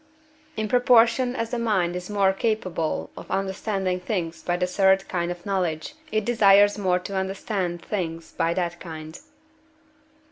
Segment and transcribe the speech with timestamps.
[0.57, 5.29] In proportion as the mind is more capable of understanding things by the third kind
[5.29, 9.19] of knowledge, it desires more to understand things by that kind.